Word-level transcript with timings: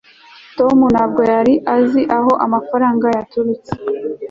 tom 0.57 0.77
ntabwo 0.93 1.21
yari 1.33 1.53
azi 1.75 2.01
aho 2.17 2.31
amafaranga 2.45 3.05
yaturutse 3.15 3.71